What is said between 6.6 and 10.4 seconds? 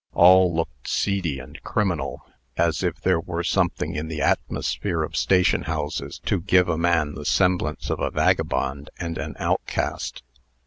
a man the semblance of a vagabond and an outcast.